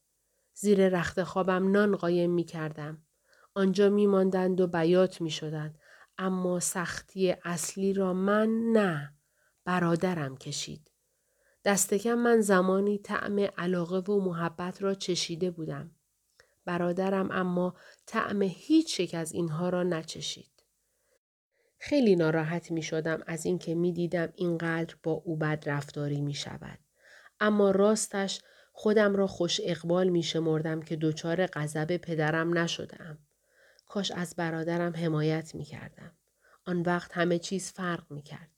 زیر 0.54 0.90
رخت 0.90 1.24
خوابم 1.24 1.72
نان 1.72 1.96
قایم 1.96 2.32
می 2.32 2.44
کردم. 2.44 3.02
آنجا 3.56 3.90
می 3.90 4.08
ماندند 4.08 4.62
و 4.62 4.68
بیات 4.68 5.22
می 5.22 5.32
شدند. 5.32 5.80
اما 6.18 6.60
سختی 6.60 7.36
اصلی 7.44 7.94
را 7.94 8.14
من 8.14 8.50
نه. 8.74 9.14
برادرم 9.66 10.38
کشید. 10.38 10.97
دستکم 11.68 12.14
من 12.14 12.42
زمانی 12.42 12.98
طعم 12.98 13.40
علاقه 13.40 14.14
و 14.14 14.20
محبت 14.22 14.84
را 14.84 14.94
چشیده 14.94 15.52
بودم. 15.52 15.92
برادرم 16.66 17.32
اما 17.32 17.76
طعم 18.06 18.42
هیچ 18.42 19.00
یک 19.00 19.16
از 19.16 19.32
اینها 19.32 19.70
را 19.70 19.84
نچشید. 19.84 20.64
خیلی 21.80 22.16
ناراحت 22.16 22.72
می 22.72 22.82
شدم 22.82 23.24
از 23.28 23.46
اینکه 23.46 23.76
می 23.76 23.94
دیدم 23.94 24.34
اینقدر 24.36 24.96
با 25.04 25.12
او 25.12 25.38
بد 25.38 25.64
رفتاری 25.66 26.22
می 26.22 26.34
شود. 26.34 26.80
اما 27.40 27.72
راستش 27.72 28.42
خودم 28.74 29.16
را 29.16 29.28
خوش 29.28 29.62
اقبال 29.64 30.10
می 30.10 30.24
شمردم 30.24 30.82
که 30.82 30.96
دچار 30.96 31.46
غضب 31.46 31.98
پدرم 31.98 32.58
نشدم. 32.58 33.18
کاش 33.88 34.12
از 34.12 34.36
برادرم 34.36 34.96
حمایت 34.96 35.56
می 35.56 35.64
کردم. 35.64 36.12
آن 36.66 36.82
وقت 36.82 37.12
همه 37.18 37.40
چیز 37.40 37.72
فرق 37.72 38.12
می 38.12 38.22
کرد. 38.22 38.50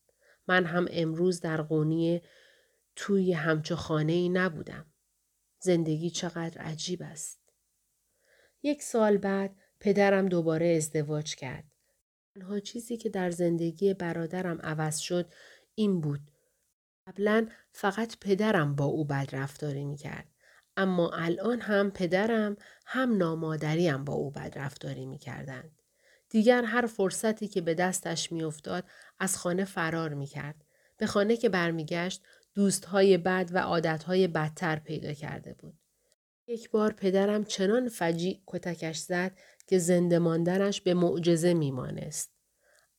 من 0.48 0.66
هم 0.66 0.88
امروز 0.92 1.42
در 1.42 1.62
قونیه 1.62 2.22
توی 3.02 3.34
همچو 3.34 3.76
خانه 3.76 4.14
ای 4.14 4.30
نبودم. 4.30 4.86
زندگی 5.60 6.10
چقدر 6.10 6.62
عجیب 6.62 7.04
است. 7.04 7.40
یک 8.64 8.84
سال 8.84 9.18
بعد 9.18 9.56
پدرم 9.80 10.30
دوباره 10.30 10.68
ازدواج 10.68 11.36
کرد. 11.36 11.64
تنها 12.34 12.60
چیزی 12.60 12.98
که 12.98 13.10
در 13.10 13.32
زندگی 13.32 13.94
برادرم 13.94 14.60
عوض 14.62 14.98
شد 14.98 15.34
این 15.76 16.02
بود. 16.02 16.20
قبلا 17.08 17.48
فقط 17.72 18.18
پدرم 18.22 18.76
با 18.76 18.86
او 18.86 19.06
بد 19.06 19.30
رفتاری 19.32 19.86
می 19.86 19.98
کرد. 19.98 20.28
اما 20.78 21.10
الان 21.10 21.62
هم 21.62 21.92
پدرم 21.92 22.58
هم 22.86 23.18
نامادریم 23.18 24.06
با 24.06 24.14
او 24.14 24.32
بد 24.32 24.54
رفتاری 24.56 25.06
می 25.06 25.18
کردند. 25.18 25.82
دیگر 26.30 26.64
هر 26.64 26.86
فرصتی 26.86 27.48
که 27.48 27.62
به 27.62 27.74
دستش 27.74 28.32
میافتاد 28.32 28.84
از 29.20 29.38
خانه 29.38 29.66
فرار 29.66 30.14
می 30.14 30.28
کرد. 30.28 30.66
به 30.98 31.06
خانه 31.06 31.38
که 31.38 31.50
برمیگشت 31.50 32.24
دوستهای 32.56 33.18
بد 33.18 33.50
و 33.54 33.58
عادتهای 33.58 34.28
بدتر 34.28 34.76
پیدا 34.76 35.14
کرده 35.14 35.54
بود. 35.54 35.74
یک 36.48 36.70
بار 36.70 36.94
پدرم 36.94 37.44
چنان 37.44 37.90
فجیع 37.90 38.42
کتکش 38.48 38.98
زد 38.98 39.38
که 39.68 39.80
زنده 39.80 40.20
ماندنش 40.20 40.82
به 40.82 40.94
معجزه 40.94 41.54
میمانست. 41.54 42.32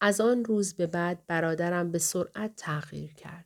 از 0.00 0.20
آن 0.20 0.44
روز 0.44 0.74
به 0.74 0.86
بعد 0.86 1.26
برادرم 1.26 1.92
به 1.92 1.98
سرعت 1.98 2.56
تغییر 2.56 3.14
کرد. 3.14 3.44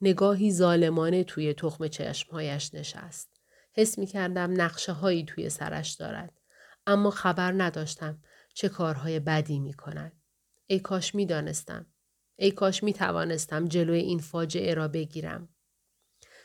نگاهی 0.00 0.52
ظالمانه 0.52 1.24
توی 1.24 1.54
تخم 1.54 1.88
چشمهایش 1.88 2.74
نشست. 2.74 3.30
حس 3.72 3.98
می 3.98 4.06
کردم 4.06 4.60
نقشه 4.60 4.92
هایی 4.92 5.24
توی 5.24 5.48
سرش 5.48 5.92
دارد. 5.92 6.40
اما 6.86 7.10
خبر 7.10 7.52
نداشتم 7.52 8.18
چه 8.54 8.68
کارهای 8.68 9.20
بدی 9.20 9.58
می 9.58 9.72
کند. 9.72 10.12
ای 10.66 10.80
کاش 10.80 11.14
می 11.14 11.26
دانستم. 11.26 11.86
ای 12.36 12.50
کاش 12.50 12.82
می 12.82 12.92
توانستم 12.92 13.64
جلوی 13.64 13.98
این 13.98 14.18
فاجعه 14.18 14.74
را 14.74 14.88
بگیرم. 14.88 15.48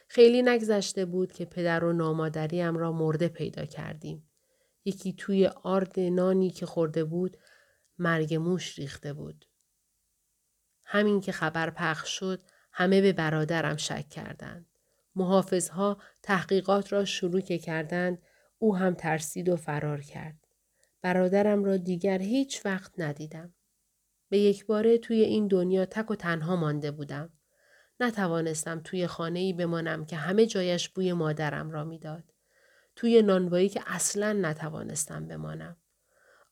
خیلی 0.08 0.42
نگذشته 0.42 1.06
بود 1.06 1.32
که 1.32 1.46
پدر 1.46 1.84
و 1.84 1.94
نامادریم 1.94 2.78
را 2.78 2.92
مرده 2.92 3.28
پیدا 3.28 3.66
کردیم. 3.66 4.32
یکی 4.86 5.14
توی 5.14 5.48
آرد 5.48 6.00
نانی 6.00 6.50
که 6.50 6.66
خورده 6.66 7.04
بود 7.04 7.38
مرگ 7.98 8.36
موش 8.36 8.80
ریخته 8.80 9.14
بود. 9.14 9.46
همین 10.86 11.22
که 11.22 11.32
خبر 11.32 11.70
پخش 11.70 12.20
شد 12.20 12.42
همه 12.72 13.02
به 13.02 13.14
برادرم 13.14 13.78
شک 13.78 14.10
کردند. 14.10 14.66
محافظها 15.16 15.98
تحقیقات 16.24 16.94
را 16.94 17.06
شروع 17.06 17.42
که 17.42 17.58
کردند 17.58 18.22
او 18.58 18.78
هم 18.78 18.94
ترسید 18.94 19.50
و 19.50 19.56
فرار 19.56 20.02
کرد. 20.02 20.48
برادرم 21.02 21.64
را 21.64 21.78
دیگر 21.78 22.20
هیچ 22.20 22.66
وقت 22.66 22.92
ندیدم. 22.98 23.54
به 24.32 24.38
یک 24.38 24.66
باره 24.66 24.98
توی 24.98 25.22
این 25.22 25.48
دنیا 25.48 25.86
تک 25.86 26.12
و 26.12 26.16
تنها 26.16 26.56
مانده 26.56 26.92
بودم. 26.92 27.30
نتوانستم 28.00 28.82
توی 28.84 29.08
خانه 29.08 29.40
ای 29.40 29.54
بمانم 29.54 30.06
که 30.06 30.16
همه 30.16 30.46
جایش 30.46 30.90
بوی 30.90 31.14
مادرم 31.14 31.72
را 31.72 31.84
می‌داد. 31.84 32.24
توی 32.96 33.22
نانوایی 33.22 33.70
که 33.70 33.82
اصلا 33.86 34.34
نتوانستم 34.34 35.28
بمانم. 35.28 35.78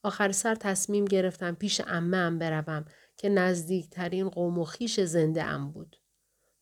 آخر 0.03 0.31
سر 0.31 0.55
تصمیم 0.55 1.05
گرفتم 1.05 1.55
پیش 1.55 1.81
امه 1.87 2.37
بروم 2.37 2.85
که 3.17 3.29
نزدیکترین 3.29 4.29
قوم 4.29 4.59
و 4.59 4.65
خیش 4.65 4.99
زنده 4.99 5.43
ام 5.43 5.71
بود. 5.71 5.95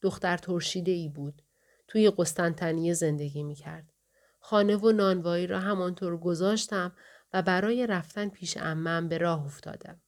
دختر 0.01 0.37
ترشیده 0.37 0.91
ای 0.91 1.09
بود. 1.09 1.41
توی 1.87 2.11
قسطنطنیه 2.17 2.93
زندگی 2.93 3.43
می 3.43 3.55
کرد. 3.55 3.93
خانه 4.39 4.75
و 4.75 4.91
نانوایی 4.91 5.47
را 5.47 5.59
همانطور 5.59 6.17
گذاشتم 6.17 6.95
و 7.33 7.41
برای 7.41 7.87
رفتن 7.87 8.29
پیش 8.29 8.57
امم 8.57 9.09
به 9.09 9.17
راه 9.17 9.45
افتادم. 9.45 10.01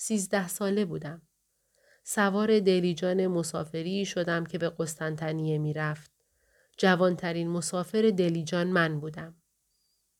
سیزده 0.00 0.48
ساله 0.48 0.84
بودم. 0.84 1.22
سوار 2.04 2.60
دلیجان 2.60 3.26
مسافری 3.26 4.04
شدم 4.04 4.46
که 4.46 4.58
به 4.58 4.70
قسطنطنیه 4.78 5.58
می 5.58 5.72
رفت. 5.72 6.10
جوانترین 6.76 7.48
مسافر 7.48 8.12
دلیجان 8.16 8.66
من 8.66 9.00
بودم. 9.00 9.36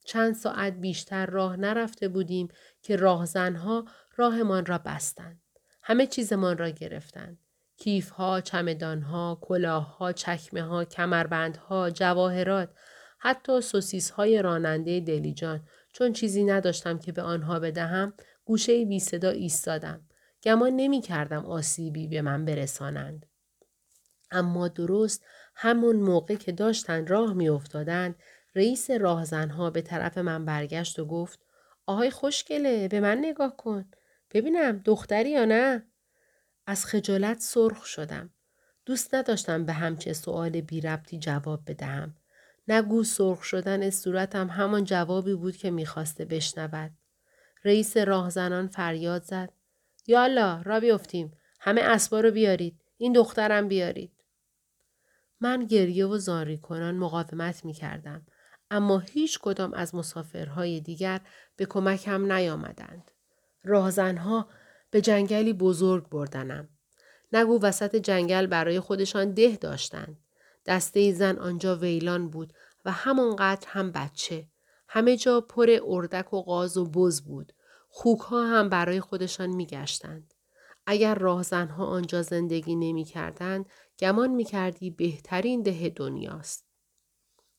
چند 0.05 0.35
ساعت 0.35 0.73
بیشتر 0.73 1.27
راه 1.27 1.57
نرفته 1.57 2.09
بودیم 2.09 2.49
که 2.83 2.97
راهزنها 2.97 3.85
راهمان 4.17 4.67
را 4.67 4.79
بستند. 4.79 5.43
همه 5.83 6.07
چیزمان 6.07 6.59
را 6.59 6.69
گرفتند. 6.69 7.39
کیف 7.77 8.11
ها، 8.11 8.41
چمدان 8.41 9.03
ها، 9.03 9.39
کلاه 9.43 9.99
ها، 9.99 10.13
چکمه 10.13 10.63
ها، 10.63 10.85
کمربند 10.85 11.57
ها، 11.57 11.91
جواهرات، 11.91 12.71
حتی 13.19 13.61
سوسیس 13.61 14.11
های 14.11 14.43
راننده 14.43 15.01
دلیجان 15.01 15.67
چون 15.93 16.13
چیزی 16.13 16.45
نداشتم 16.45 16.99
که 16.99 17.13
به 17.13 17.23
آنها 17.23 17.59
بدهم 17.59 18.13
گوشه 18.49 18.85
بی 18.85 19.01
صدا 19.01 19.31
ایستادم. 19.31 20.01
گمان 20.43 20.73
نمی 20.77 21.01
کردم 21.01 21.47
آسیبی 21.47 22.09
به 22.09 22.23
من 22.23 22.45
برسانند. 22.45 23.27
اما 24.31 24.69
درست 24.69 25.25
همون 25.55 25.97
موقع 25.97 26.35
که 26.35 26.53
داشتند 26.53 27.11
راه 27.11 27.33
می 27.33 27.49
افتادند 27.49 28.15
رئیس 28.55 28.91
راهزنها 28.91 29.71
به 29.71 29.83
طرف 29.83 30.19
من 30.19 30.45
برگشت 30.45 30.99
و 30.99 31.05
گفت 31.05 31.39
آهای 31.87 32.11
خوشگله 32.11 32.89
به 32.89 33.01
من 33.01 33.19
نگاه 33.19 33.57
کن. 33.57 33.91
ببینم 34.31 34.79
دختری 34.85 35.31
یا 35.31 35.45
نه؟ 35.45 35.87
از 36.67 36.87
خجالت 36.87 37.41
سرخ 37.41 37.85
شدم. 37.85 38.31
دوست 38.87 39.15
نداشتم 39.15 39.65
به 39.65 39.73
همچه 39.73 40.13
سؤال 40.13 40.61
بی 40.61 40.81
ربطی 40.81 41.19
جواب 41.19 41.61
بدهم. 41.67 42.17
نگو 42.69 43.05
سرخ 43.05 43.43
شدن 43.43 43.91
صورتم 43.91 44.47
همان 44.49 44.85
جوابی 44.85 45.35
بود 45.35 45.57
که 45.57 45.71
می‌خواسته 45.71 46.25
بشنود. 46.25 46.98
رئیس 47.69 47.97
راهزنان 47.97 48.69
فریاد 48.69 49.23
زد. 49.23 49.53
یالا 50.07 50.63
را 50.65 50.81
بیفتیم. 50.81 51.33
همه 51.61 51.81
اسبا 51.81 52.21
رو 52.21 52.31
بیارید. 52.31 52.81
این 52.99 53.13
دخترم 53.13 53.69
بیارید. 53.69 54.13
من 55.41 55.67
گریه 55.67 56.07
و 56.07 56.19
زاری 56.19 56.59
کنان 56.59 56.95
مقاومت 56.95 57.65
می 57.65 57.73
کردم. 57.73 58.27
اما 58.71 58.99
هیچ 58.99 59.39
کدام 59.39 59.75
از 59.75 59.95
مسافرهای 59.95 60.81
دیگر 60.81 61.21
به 61.57 61.67
کمکم 61.67 62.33
نیامدند. 62.33 63.11
راهزنها 63.65 64.49
به 64.91 65.01
جنگلی 65.01 65.53
بزرگ 65.53 66.09
بردنم. 66.09 66.69
نگو 67.33 67.61
وسط 67.63 67.97
جنگل 67.97 68.47
برای 68.47 68.81
خودشان 68.81 69.33
ده 69.33 69.57
داشتند. 69.57 70.19
دسته 70.67 71.13
زن 71.13 71.39
آنجا 71.39 71.77
ویلان 71.77 72.31
بود 72.31 72.53
و 72.85 72.91
همانقدر 72.91 73.69
هم 73.69 73.93
بچه. 73.93 74.49
همه 74.89 75.17
جا 75.17 75.41
پر 75.41 75.79
اردک 75.85 76.33
و 76.35 76.43
غاز 76.43 76.77
و 76.77 76.87
بز 76.87 77.21
بود. 77.21 77.53
خوک 78.01 78.21
ها 78.21 78.47
هم 78.47 78.69
برای 78.69 79.01
خودشان 79.01 79.51
میگشتند. 79.51 80.35
اگر 80.87 81.15
راهزنها 81.15 81.87
آنجا 81.87 82.23
زندگی 82.23 82.77
نمی 82.77 83.05
کردند، 83.05 83.67
گمان 83.99 84.31
می 84.31 84.45
کردی 84.45 84.91
بهترین 84.91 85.63
ده 85.63 85.89
دنیاست. 85.89 86.67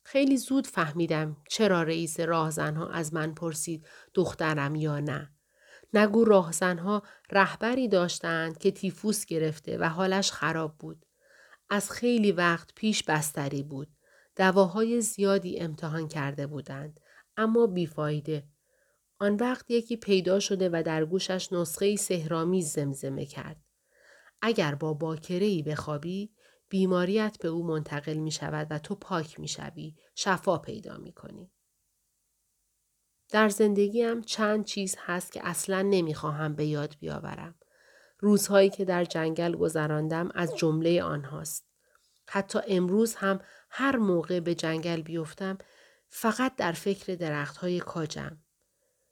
خیلی 0.03 0.37
زود 0.37 0.67
فهمیدم 0.67 1.37
چرا 1.49 1.83
رئیس 1.83 2.19
راهزنها 2.19 2.89
از 2.89 3.13
من 3.13 3.33
پرسید 3.33 3.87
دخترم 4.13 4.75
یا 4.75 4.99
نه. 4.99 5.31
نگو 5.93 6.25
راهزنها 6.25 7.03
رهبری 7.31 7.87
داشتند 7.87 8.57
که 8.57 8.71
تیفوس 8.71 9.25
گرفته 9.25 9.77
و 9.77 9.83
حالش 9.83 10.31
خراب 10.31 10.77
بود. 10.77 11.05
از 11.69 11.91
خیلی 11.91 12.31
وقت 12.31 12.73
پیش 12.75 13.03
بستری 13.03 13.63
بود. 13.63 13.87
دواهای 14.35 15.01
زیادی 15.01 15.59
امتحان 15.59 16.07
کرده 16.07 16.47
بودند. 16.47 16.99
اما 17.37 17.67
بیفایده. 17.67 18.48
آن 19.19 19.35
وقت 19.35 19.71
یکی 19.71 19.97
پیدا 19.97 20.39
شده 20.39 20.69
و 20.73 20.83
در 20.85 21.05
گوشش 21.05 21.53
نسخه 21.53 21.95
سهرامی 21.95 22.61
زمزمه 22.61 23.25
کرد. 23.25 23.63
اگر 24.41 24.75
با 24.75 24.93
باکره 24.93 25.63
بخوابی 25.63 26.31
بیماریت 26.69 27.37
به 27.41 27.47
او 27.47 27.67
منتقل 27.67 28.13
می 28.13 28.31
شود 28.31 28.67
و 28.69 28.79
تو 28.79 28.95
پاک 28.95 29.39
می 29.39 29.47
شوی. 29.47 29.95
شفا 30.15 30.57
پیدا 30.57 30.97
می 30.97 31.13
کنی. 31.13 31.51
در 33.29 33.49
زندگیم 33.49 34.21
چند 34.21 34.65
چیز 34.65 34.95
هست 34.99 35.31
که 35.31 35.41
اصلا 35.43 35.81
نمی‌خواهم 35.81 36.55
به 36.55 36.65
یاد 36.65 36.95
بیاورم. 36.99 37.55
روزهایی 38.19 38.69
که 38.69 38.85
در 38.85 39.05
جنگل 39.05 39.55
گذراندم 39.55 40.29
از 40.35 40.55
جمله 40.55 41.03
آنهاست. 41.03 41.65
حتی 42.29 42.59
امروز 42.67 43.15
هم 43.15 43.39
هر 43.69 43.97
موقع 43.97 44.39
به 44.39 44.55
جنگل 44.55 45.01
بیفتم 45.01 45.57
فقط 46.09 46.55
در 46.55 46.71
فکر 46.71 47.15
درختهای 47.15 47.79
کاجم. 47.79 48.37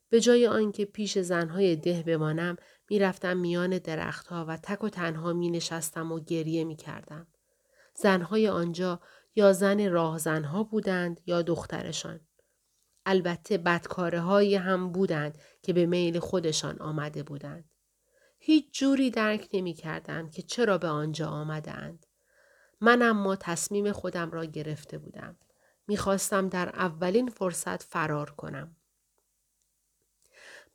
به 0.10 0.22
جای 0.22 0.48
آنکه 0.48 0.86
پیش 0.86 1.18
زنهای 1.18 1.76
ده 1.76 2.04
بمانم 2.04 2.56
می‌رفتم 2.90 3.38
میان 3.38 3.78
درختها 3.78 4.46
و 4.46 4.58
تک 4.58 4.84
و 4.84 4.90
تنها 4.90 5.34
می 5.34 5.50
نشستم 5.50 6.12
و 6.12 6.20
گریه 6.20 6.64
می 6.64 6.76
کردم. 6.76 7.28
زنهای 7.96 8.48
آنجا 8.48 9.02
یا 9.36 9.54
زن 9.54 9.90
راهزنها 9.90 10.64
بودند 10.64 11.22
یا 11.26 11.42
دخترشان. 11.42 12.20
البته 13.06 13.58
بدکاره 13.58 14.20
هایی 14.20 14.56
هم 14.56 14.92
بودند 14.92 15.38
که 15.62 15.74
به 15.74 15.86
میل 15.86 16.20
خودشان 16.20 16.80
آمده 16.80 17.24
بودند. 17.24 17.70
هیچ 18.40 18.80
جوری 18.80 19.12
درک 19.12 19.50
نمی 19.54 19.74
کردم 19.74 20.30
که 20.30 20.42
چرا 20.42 20.78
به 20.78 20.88
آنجا 20.88 21.28
آمدند. 21.28 22.06
من 22.82 23.02
اما 23.02 23.36
تصمیم 23.36 23.92
خودم 23.92 24.32
را 24.32 24.46
گرفته 24.46 24.98
بودم. 24.98 25.38
می‌خواستم 25.88 26.50
در 26.50 26.70
اولین 26.70 27.30
فرصت 27.30 27.84
فرار 27.84 28.32
کنم. 28.32 28.77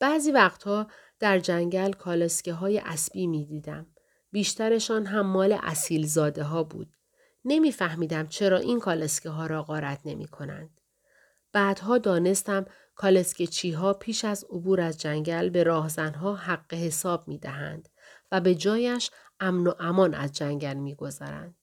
بعضی 0.02 0.32
وقتها 0.32 0.86
در 1.20 1.38
جنگل 1.38 1.92
کالسکه 1.92 2.52
های 2.52 2.78
اسبی 2.78 3.26
می 3.26 3.44
دیدم. 3.44 3.86
بیشترشان 4.32 5.06
هم 5.06 5.26
مال 5.26 5.58
اصیل 5.62 6.06
زاده 6.06 6.42
ها 6.42 6.62
بود. 6.62 6.96
نمیفهمیدم 7.44 8.26
چرا 8.26 8.58
این 8.58 8.80
کالسکه 8.80 9.30
ها 9.30 9.46
را 9.46 9.62
غارت 9.62 10.00
نمی 10.04 10.28
کنند. 10.28 10.80
بعدها 11.52 11.98
دانستم 11.98 12.66
کالسکه 12.94 13.46
چی 13.46 13.70
ها 13.70 13.94
پیش 13.94 14.24
از 14.24 14.44
عبور 14.44 14.80
از 14.80 15.00
جنگل 15.00 15.48
به 15.48 15.62
راهزنها 15.62 16.34
حق 16.34 16.74
حساب 16.74 17.28
می 17.28 17.38
دهند 17.38 17.88
و 18.32 18.40
به 18.40 18.54
جایش 18.54 19.10
امن 19.40 19.66
و 19.66 19.74
امان 19.80 20.14
از 20.14 20.32
جنگل 20.32 20.74
می 20.74 20.94
گذارند. 20.94 21.54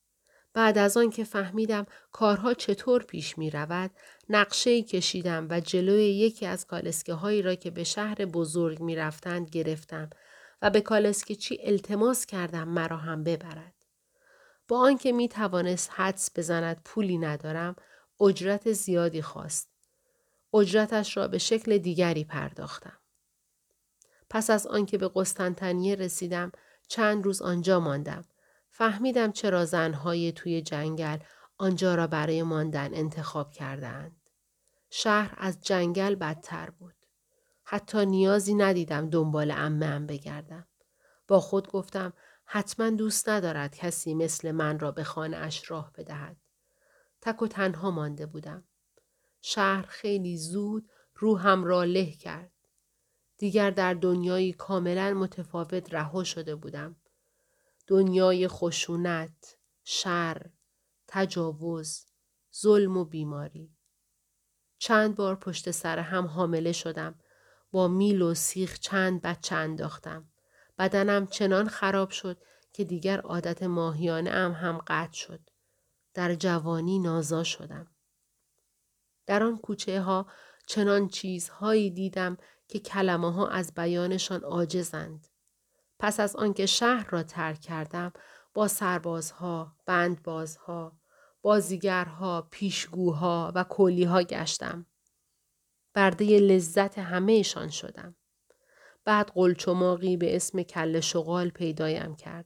بعد 0.53 0.77
از 0.77 0.98
آن 0.98 1.10
که 1.10 1.24
فهمیدم 1.24 1.86
کارها 2.12 2.53
چطور 2.53 3.03
پیش 3.03 3.38
می 3.38 3.50
رود، 3.50 3.91
نقشه 4.29 4.82
کشیدم 4.82 5.48
و 5.50 5.60
جلوی 5.60 6.03
یکی 6.03 6.46
از 6.46 6.65
کالسکه 6.65 7.13
هایی 7.13 7.41
را 7.41 7.56
که 7.56 7.72
به 7.72 7.84
شهر 7.84 8.25
بزرگ 8.25 8.79
می 8.79 8.96
رفتند 8.96 9.50
گرفتم 9.50 10.10
و 10.62 10.70
به 10.70 10.82
کالسکه 10.82 11.36
چی 11.36 11.60
التماس 11.62 12.25
کردم 12.25 12.68
مرا 12.68 12.98
هم 12.98 13.24
ببرد. 13.24 13.74
با 14.68 14.79
آنکه 14.79 15.12
می 15.12 15.29
توانست 15.29 15.91
حدس 15.94 16.29
بزند 16.36 16.82
پولی 16.86 17.18
ندارم، 17.18 17.75
اجرت 18.22 18.72
زیادی 18.72 19.22
خواست. 19.22 19.70
اجرتش 20.53 21.18
را 21.18 21.27
به 21.27 21.38
شکل 21.38 21.77
دیگری 21.77 22.24
پرداختم. 22.24 22.98
پس 24.29 24.50
از 24.50 24.68
آنکه 24.68 24.98
به 24.98 25.12
قسطنطنیه 25.15 25.96
رسیدم 25.96 26.51
چند 26.88 27.25
روز 27.25 27.41
آنجا 27.41 27.79
ماندم 27.79 28.25
فهمیدم 28.79 29.31
چرا 29.31 29.65
زنهای 29.65 30.31
توی 30.31 30.62
جنگل 30.62 31.17
آنجا 31.57 31.95
را 31.95 32.07
برای 32.07 32.43
ماندن 32.43 32.93
انتخاب 32.93 33.51
کردند. 33.51 34.21
شهر 34.89 35.36
از 35.38 35.62
جنگل 35.62 36.15
بدتر 36.15 36.69
بود. 36.69 36.95
حتی 37.63 38.05
نیازی 38.05 38.53
ندیدم 38.53 39.09
دنبال 39.09 39.51
امه 39.51 40.00
بگردم. 40.00 40.67
با 41.27 41.39
خود 41.39 41.71
گفتم 41.71 42.13
حتما 42.45 42.89
دوست 42.89 43.29
ندارد 43.29 43.75
کسی 43.75 44.13
مثل 44.13 44.51
من 44.51 44.79
را 44.79 44.91
به 44.91 45.03
خانه 45.03 45.38
اش 45.38 45.71
راه 45.71 45.91
بدهد. 45.98 46.38
تک 47.21 47.41
و 47.41 47.48
تنها 47.48 47.91
مانده 47.91 48.25
بودم. 48.25 48.63
شهر 49.41 49.86
خیلی 49.89 50.38
زود 50.38 50.89
روحم 51.15 51.63
را 51.63 51.83
له 51.83 52.12
کرد. 52.12 52.51
دیگر 53.38 53.71
در 53.71 53.93
دنیایی 53.93 54.53
کاملا 54.53 55.13
متفاوت 55.13 55.93
رها 55.93 56.24
شده 56.24 56.55
بودم. 56.55 56.95
دنیای 57.89 58.48
خشونت، 58.48 59.58
شر، 59.84 60.46
تجاوز، 61.08 62.05
ظلم 62.62 62.98
و 62.98 63.05
بیماری. 63.05 63.75
چند 64.77 65.15
بار 65.15 65.36
پشت 65.36 65.72
سر 65.72 66.00
هم 66.00 66.25
حامله 66.25 66.72
شدم. 66.72 67.19
با 67.72 67.88
میل 67.88 68.22
و 68.22 68.34
سیخ 68.34 68.79
چند 68.79 69.22
بچه 69.22 69.55
انداختم. 69.55 70.29
بدنم 70.77 71.27
چنان 71.27 71.67
خراب 71.67 72.10
شد 72.10 72.41
که 72.74 72.84
دیگر 72.84 73.19
عادت 73.19 73.63
ماهیانه 73.63 74.29
ام 74.29 74.51
هم 74.51 74.77
قطع 74.88 75.13
شد. 75.13 75.50
در 76.13 76.36
جوانی 76.36 77.00
نازا 77.00 77.43
شدم. 77.43 77.88
در 79.25 79.43
آن 79.43 79.58
کوچه 79.58 80.01
ها 80.01 80.27
چنان 80.67 81.08
چیزهایی 81.08 81.91
دیدم 81.91 82.38
که 82.67 82.79
کلمه 82.79 83.34
ها 83.34 83.48
از 83.48 83.74
بیانشان 83.74 84.41
عاجزند. 84.41 85.27
پس 86.00 86.20
از 86.20 86.36
آنکه 86.36 86.65
شهر 86.65 87.10
را 87.10 87.24
ترک 87.24 87.60
کردم 87.62 88.13
با 88.53 88.68
سربازها، 88.68 89.75
بندبازها، 89.86 91.00
بازیگرها، 91.41 92.48
پیشگوها 92.51 93.51
و 93.56 93.63
کلیها 93.63 94.24
گشتم. 94.24 94.86
برده 95.94 96.39
لذت 96.39 97.00
همهشان 97.00 97.70
شدم. 97.70 98.15
بعد 99.06 99.32
قلچماقی 99.32 100.18
به 100.18 100.36
اسم 100.36 100.63
کل 100.63 101.00
شغال 101.00 101.50
پیدایم 101.50 102.15
کرد. 102.15 102.45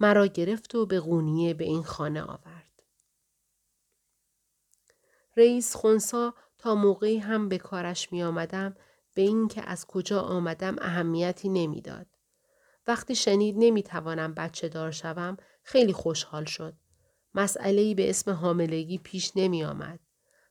مرا 0.00 0.26
گرفت 0.26 0.74
و 0.74 0.86
به 0.86 1.00
قونیه 1.00 1.54
به 1.54 1.64
این 1.64 1.82
خانه 1.82 2.22
آورد. 2.22 2.82
رئیس 5.36 5.76
خونسا 5.76 6.34
تا 6.58 6.74
موقعی 6.74 7.18
هم 7.18 7.48
به 7.48 7.58
کارش 7.58 8.12
می 8.12 8.22
آمدم 8.22 8.76
به 9.14 9.22
اینکه 9.22 9.62
از 9.62 9.86
کجا 9.86 10.20
آمدم 10.20 10.76
اهمیتی 10.80 11.48
نمی‌داد. 11.48 12.15
وقتی 12.86 13.14
شنید 13.14 13.54
نمی‌توانم 13.58 14.34
بچه 14.34 14.68
دار 14.68 14.90
شوم 14.90 15.36
خیلی 15.62 15.92
خوشحال 15.92 16.44
شد. 16.44 16.74
مسئله 17.34 17.94
به 17.94 18.10
اسم 18.10 18.30
حاملگی 18.30 18.98
پیش 18.98 19.32
نمی 19.36 19.64
آمد. 19.64 20.00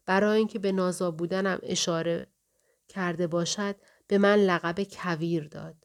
برای 0.06 0.38
اینکه 0.38 0.60
به 0.60 0.72
نازا 0.72 1.12
بودنم 1.12 1.60
اشاره 1.64 2.28
کرده 2.88 3.28
باشد 3.28 3.76
به 4.08 4.18
من 4.18 4.36
لقب 4.36 4.84
کویر 4.84 5.48
داد. 5.48 5.76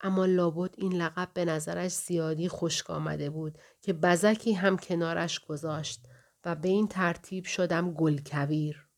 اما 0.00 0.26
لابد 0.26 0.74
این 0.78 0.92
لقب 0.92 1.30
به 1.34 1.44
نظرش 1.44 1.92
زیادی 1.92 2.48
خشک 2.48 2.90
آمده 2.90 3.30
بود 3.30 3.58
که 3.82 3.92
بزکی 3.92 4.52
هم 4.52 4.76
کنارش 4.76 5.40
گذاشت 5.40 6.06
و 6.44 6.54
به 6.54 6.68
این 6.68 6.88
ترتیب 6.88 7.44
شدم 7.44 7.92
گل 7.92 8.18
کویر. 8.26 8.88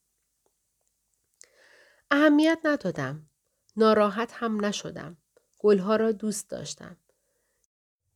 اهمیت 2.10 2.58
ندادم. 2.64 3.30
ناراحت 3.76 4.32
هم 4.34 4.64
نشدم. 4.64 5.16
گلها 5.64 5.96
را 5.96 6.12
دوست 6.12 6.50
داشتم. 6.50 6.96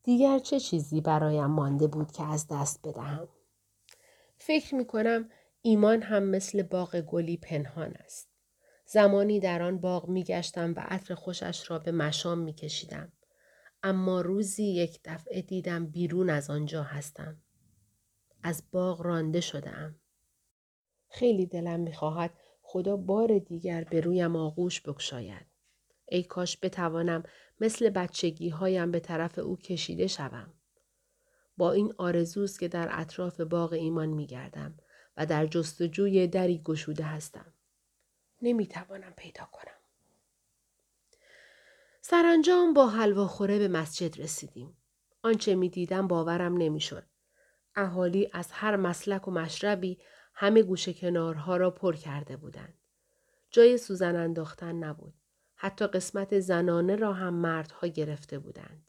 دیگر 0.03 0.39
چه 0.39 0.61
چیزی 0.61 1.01
برایم 1.01 1.47
مانده 1.47 1.87
بود 1.87 2.13
که 2.13 2.23
از 2.23 2.47
دست 2.51 2.81
بدهم؟ 2.85 3.29
فکر 4.39 4.75
می 4.75 4.87
کنم 4.87 5.31
ایمان 5.63 6.03
هم 6.03 6.23
مثل 6.23 6.63
باغ 6.63 7.01
گلی 7.01 7.37
پنهان 7.37 7.93
است. 7.93 8.29
زمانی 8.87 9.41
در 9.41 9.63
آن 9.63 9.79
باغ 9.79 10.09
می 10.09 10.25
گشتم 10.25 10.75
و 10.77 10.81
عطر 10.89 11.15
خوشش 11.15 11.71
را 11.71 11.79
به 11.79 11.93
مشام 11.93 12.39
می 12.39 12.53
کشیدم. 12.53 13.13
اما 13.83 14.21
روزی 14.21 14.65
یک 14.65 15.01
دفعه 15.05 15.43
دیدم 15.43 15.87
بیرون 15.87 16.31
از 16.31 16.51
آنجا 16.51 16.83
هستم. 16.83 17.43
از 18.43 18.63
باغ 18.73 19.03
رانده 19.03 19.41
شدم. 19.41 19.97
خیلی 21.09 21.47
دلم 21.47 21.81
می 21.81 21.93
خواهد 21.93 22.31
خدا 22.63 22.97
بار 22.97 23.39
دیگر 23.39 23.85
به 23.85 24.01
رویم 24.01 24.37
آغوش 24.37 24.83
بکشاید. 24.83 25.48
ای 26.09 26.23
کاش 26.23 26.59
بتوانم 26.63 27.23
مثل 27.61 27.91
بچگی 27.91 28.49
هایم 28.49 28.91
به 28.91 29.01
طرف 29.01 29.39
او 29.39 29.57
کشیده 29.57 30.07
شوم. 30.07 30.53
با 31.57 31.73
این 31.73 31.95
آرزوست 31.99 32.61
که 32.61 32.69
در 32.69 32.89
اطراف 32.91 33.41
باغ 33.41 33.73
ایمان 33.73 34.09
می 34.09 34.27
گردم 34.27 34.79
و 35.17 35.27
در 35.27 35.47
جستجوی 35.47 36.27
دری 36.27 36.59
گشوده 36.65 37.05
هستم. 37.05 37.53
نمی 38.43 38.67
توانم 38.67 39.13
پیدا 39.17 39.45
کنم. 39.53 39.73
سرانجام 42.01 42.75
با 42.75 42.89
حلواخوره 42.89 43.59
به 43.59 43.69
مسجد 43.69 44.21
رسیدیم. 44.21 44.77
آنچه 45.23 45.55
می 45.55 45.69
دیدم 45.69 46.09
باورم 46.09 46.57
نمی 46.57 46.81
شد. 46.81 47.05
اهالی 47.75 48.31
از 48.33 48.53
هر 48.53 48.77
مسلک 48.77 49.29
و 49.29 49.31
مشربی 49.31 49.99
همه 50.35 50.63
گوشه 50.63 50.93
کنارها 50.93 51.57
را 51.57 51.71
پر 51.71 51.97
کرده 51.97 52.37
بودند. 52.37 52.75
جای 53.51 53.79
سوزن 53.79 54.17
انداختن 54.17 54.73
نبود. 54.73 55.15
حتی 55.61 55.87
قسمت 55.87 56.41
زنانه 56.41 56.97
را 56.97 57.13
هم 57.13 57.35
مردها 57.35 57.87
گرفته 57.87 58.39
بودند. 58.39 58.87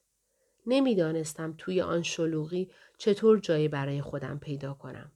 نمی‌دانستم 0.67 1.55
توی 1.57 1.81
آن 1.81 2.03
شلوغی 2.03 2.71
چطور 2.97 3.39
جایی 3.39 3.67
برای 3.67 4.01
خودم 4.01 4.39
پیدا 4.39 4.73
کنم. 4.73 5.11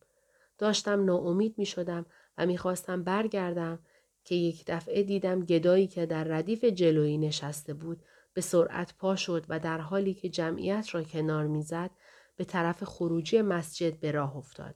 داشتم 0.57 1.05
ناامید 1.05 1.57
می 1.57 1.65
شدم 1.65 2.05
و 2.37 2.45
می‌خواستم 2.45 3.03
برگردم 3.03 3.79
که 4.23 4.35
یک 4.35 4.63
دفعه 4.67 5.03
دیدم 5.03 5.45
گدایی 5.45 5.87
که 5.87 6.05
در 6.05 6.23
ردیف 6.23 6.63
جلویی 6.63 7.17
نشسته 7.17 7.73
بود 7.73 8.03
به 8.33 8.41
سرعت 8.41 8.93
پا 8.97 9.15
شد 9.15 9.45
و 9.49 9.59
در 9.59 9.77
حالی 9.77 10.13
که 10.13 10.29
جمعیت 10.29 10.87
را 10.91 11.03
کنار 11.03 11.47
می‌زد 11.47 11.91
به 12.35 12.43
طرف 12.43 12.83
خروجی 12.83 13.41
مسجد 13.41 13.99
به 13.99 14.11
راه 14.11 14.37
افتاد. 14.37 14.75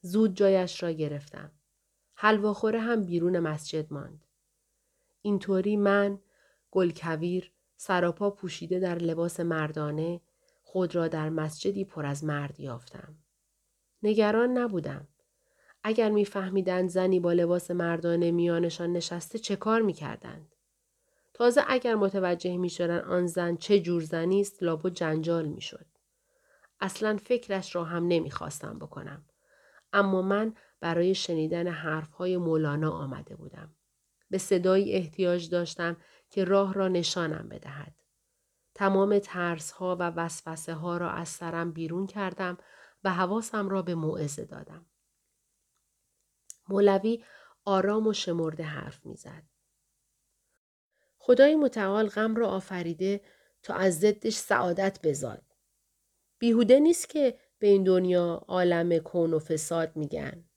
زود 0.00 0.34
جایش 0.34 0.82
را 0.82 0.90
گرفتم. 0.90 1.52
حلواخوره 2.14 2.80
هم 2.80 3.04
بیرون 3.04 3.38
مسجد 3.38 3.92
ماند. 3.92 4.27
اینطوری 5.22 5.76
من 5.76 6.20
گلکویر 6.70 7.52
سراپا 7.76 8.30
پوشیده 8.30 8.78
در 8.78 8.98
لباس 8.98 9.40
مردانه 9.40 10.20
خود 10.62 10.94
را 10.94 11.08
در 11.08 11.28
مسجدی 11.28 11.84
پر 11.84 12.06
از 12.06 12.24
مرد 12.24 12.60
یافتم. 12.60 13.14
نگران 14.02 14.58
نبودم. 14.58 15.08
اگر 15.82 16.10
میفهمیدند 16.10 16.88
زنی 16.88 17.20
با 17.20 17.32
لباس 17.32 17.70
مردانه 17.70 18.30
میانشان 18.30 18.92
نشسته 18.92 19.38
چه 19.38 19.56
کار 19.56 19.82
می‌کردند؟ 19.82 20.54
تازه 21.34 21.64
اگر 21.68 21.94
متوجه 21.94 22.56
می‌شدند 22.56 23.04
آن 23.04 23.26
زن 23.26 23.56
چه 23.56 23.80
جور 23.80 24.02
زنی 24.02 24.40
است 24.40 24.62
لابو 24.62 24.90
جنجال 24.90 25.48
می‌شد. 25.48 25.86
اصلا 26.80 27.16
فکرش 27.16 27.74
را 27.74 27.84
هم 27.84 28.06
نمی‌خواستم 28.06 28.78
بکنم. 28.78 29.24
اما 29.92 30.22
من 30.22 30.54
برای 30.80 31.14
شنیدن 31.14 31.68
حرفهای 31.68 32.36
مولانا 32.36 32.90
آمده 32.90 33.36
بودم. 33.36 33.74
به 34.30 34.38
صدایی 34.38 34.92
احتیاج 34.92 35.50
داشتم 35.50 35.96
که 36.30 36.44
راه 36.44 36.74
را 36.74 36.88
نشانم 36.88 37.48
بدهد. 37.48 37.94
تمام 38.74 39.18
ترس 39.18 39.70
ها 39.70 39.96
و 40.00 40.02
وسوسه 40.02 40.74
ها 40.74 40.96
را 40.96 41.10
از 41.10 41.28
سرم 41.28 41.72
بیرون 41.72 42.06
کردم 42.06 42.58
و 43.04 43.14
حواسم 43.14 43.68
را 43.68 43.82
به 43.82 43.94
موعظه 43.94 44.44
دادم. 44.44 44.86
مولوی 46.68 47.24
آرام 47.64 48.06
و 48.06 48.12
شمرده 48.12 48.62
حرف 48.62 49.06
می‌زد. 49.06 49.42
خدای 51.18 51.56
متعال 51.56 52.08
غم 52.08 52.36
را 52.36 52.48
آفریده 52.48 53.20
تا 53.62 53.74
از 53.74 53.98
ضدش 53.98 54.34
سعادت 54.34 54.98
بزاد. 55.02 55.42
بیهوده 56.38 56.80
نیست 56.80 57.08
که 57.08 57.38
به 57.58 57.66
این 57.66 57.84
دنیا 57.84 58.44
عالم 58.48 58.98
کون 58.98 59.34
و 59.34 59.38
فساد 59.38 59.96
میگن. 59.96 60.47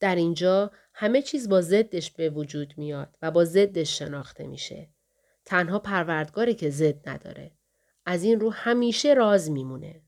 در 0.00 0.14
اینجا 0.14 0.70
همه 0.94 1.22
چیز 1.22 1.48
با 1.48 1.60
ضدش 1.60 2.10
به 2.10 2.30
وجود 2.30 2.74
میاد 2.76 3.16
و 3.22 3.30
با 3.30 3.44
ضدش 3.44 3.98
شناخته 3.98 4.46
میشه. 4.46 4.88
تنها 5.44 5.78
پروردگاری 5.78 6.54
که 6.54 6.70
ضد 6.70 7.08
نداره. 7.08 7.52
از 8.06 8.24
این 8.24 8.40
رو 8.40 8.50
همیشه 8.50 9.14
راز 9.14 9.50
میمونه. 9.50 10.02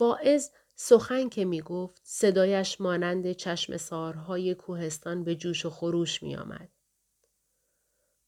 واعظ 0.00 0.50
سخن 0.74 1.28
که 1.28 1.44
می 1.44 1.60
گفت 1.60 2.00
صدایش 2.04 2.80
مانند 2.80 3.32
چشم 3.32 3.76
سارهای 3.76 4.54
کوهستان 4.54 5.24
به 5.24 5.34
جوش 5.34 5.66
و 5.66 5.70
خروش 5.70 6.22
می 6.22 6.36
آمد. 6.36 6.68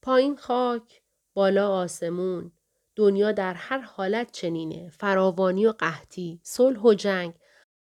پایین 0.03 0.37
خاک، 0.37 1.03
بالا 1.35 1.69
آسمون، 1.69 2.53
دنیا 2.97 3.33
در 3.33 3.55
هر 3.55 3.79
حالت 3.79 4.33
چنینه، 4.33 4.91
فراوانی 4.91 5.67
و 5.67 5.73
قحطی، 5.73 6.41
صلح 6.43 6.81
و 6.81 6.95
جنگ، 6.95 7.35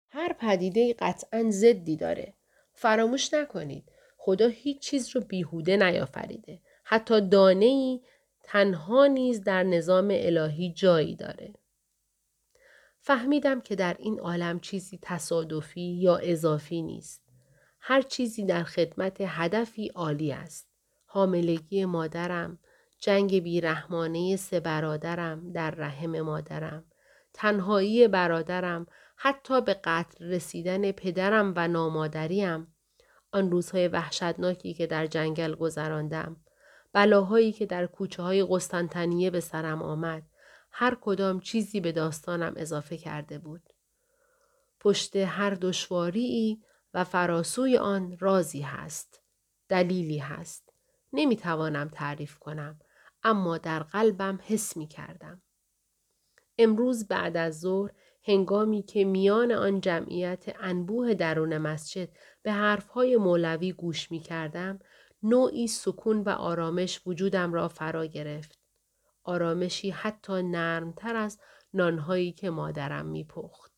هر 0.09 0.33
پدیده 0.33 0.95
قطعا 0.99 1.45
زدی 1.49 1.95
داره. 1.95 2.33
فراموش 2.73 3.33
نکنید، 3.33 3.91
خدا 4.17 4.47
هیچ 4.47 4.81
چیز 4.81 5.15
رو 5.15 5.21
بیهوده 5.21 5.77
نیافریده. 5.77 6.61
حتی 6.83 7.21
دانه 7.21 7.65
ای 7.65 8.01
تنها 8.43 9.07
نیز 9.07 9.43
در 9.43 9.63
نظام 9.63 10.07
الهی 10.11 10.73
جایی 10.73 11.15
داره. 11.15 11.53
فهمیدم 12.99 13.61
که 13.61 13.75
در 13.75 13.95
این 13.99 14.19
عالم 14.19 14.59
چیزی 14.59 14.99
تصادفی 15.01 15.81
یا 15.81 16.17
اضافی 16.17 16.81
نیست. 16.81 17.23
هر 17.79 18.01
چیزی 18.01 18.45
در 18.45 18.63
خدمت 18.63 19.17
هدفی 19.21 19.87
عالی 19.87 20.31
است. 20.31 20.69
حاملگی 21.05 21.85
مادرم، 21.85 22.59
جنگ 22.99 23.43
بیرحمانه 23.43 24.35
سه 24.35 24.59
برادرم 24.59 25.51
در 25.51 25.71
رحم 25.71 26.21
مادرم، 26.21 26.83
تنهایی 27.33 28.07
برادرم، 28.07 28.87
حتی 29.21 29.61
به 29.61 29.73
قتل 29.73 30.25
رسیدن 30.25 30.91
پدرم 30.91 31.53
و 31.55 31.67
نامادریم، 31.67 32.75
آن 33.31 33.51
روزهای 33.51 33.87
وحشتناکی 33.87 34.73
که 34.73 34.87
در 34.87 35.07
جنگل 35.07 35.55
گذراندم، 35.55 36.37
بلاهایی 36.93 37.51
که 37.51 37.65
در 37.65 37.85
کوچه 37.85 38.23
های 38.23 38.45
قسطنطنیه 38.49 39.29
به 39.29 39.39
سرم 39.39 39.83
آمد، 39.83 40.23
هر 40.71 40.97
کدام 41.01 41.39
چیزی 41.39 41.79
به 41.79 41.91
داستانم 41.91 42.53
اضافه 42.57 42.97
کرده 42.97 43.39
بود. 43.39 43.73
پشت 44.79 45.15
هر 45.15 45.49
دشواری 45.49 46.63
و 46.93 47.03
فراسوی 47.03 47.77
آن 47.77 48.17
رازی 48.19 48.61
هست. 48.61 49.21
دلیلی 49.69 50.17
هست. 50.17 50.73
نمی 51.13 51.35
توانم 51.35 51.89
تعریف 51.89 52.37
کنم 52.37 52.79
اما 53.23 53.57
در 53.57 53.83
قلبم 53.83 54.39
حس 54.43 54.77
می 54.77 54.87
کردم. 54.87 55.41
امروز 56.57 57.07
بعد 57.07 57.37
از 57.37 57.59
ظهر 57.59 57.91
هنگامی 58.23 58.83
که 58.83 59.05
میان 59.05 59.51
آن 59.51 59.81
جمعیت 59.81 60.55
انبوه 60.59 61.13
درون 61.13 61.57
مسجد 61.57 62.09
به 62.41 62.51
حرفهای 62.51 63.17
مولوی 63.17 63.73
گوش 63.73 64.11
می 64.11 64.19
کردم، 64.19 64.79
نوعی 65.23 65.67
سکون 65.67 66.21
و 66.21 66.29
آرامش 66.29 67.01
وجودم 67.07 67.53
را 67.53 67.67
فرا 67.67 68.05
گرفت. 68.05 68.59
آرامشی 69.23 69.89
حتی 69.89 70.43
نرمتر 70.43 71.15
از 71.15 71.39
نانهایی 71.73 72.31
که 72.31 72.49
مادرم 72.49 73.05
میپخت. 73.05 73.68